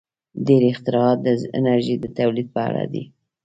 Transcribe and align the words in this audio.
•ډېری 0.45 0.67
اختراعات 0.71 1.19
د 1.23 1.27
انرژۍ 1.57 1.95
د 1.99 2.05
تولید 2.17 2.47
په 2.55 2.59
اړه 2.69 2.83
دي. 2.93 3.03